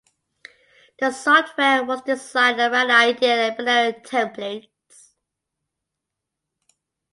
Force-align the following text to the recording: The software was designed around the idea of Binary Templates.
The 0.97 1.11
software 1.11 1.83
was 1.83 2.01
designed 2.01 2.59
around 2.59 2.87
the 2.87 2.93
idea 2.95 3.49
of 3.51 3.57
Binary 3.57 3.93
Templates. 4.01 5.11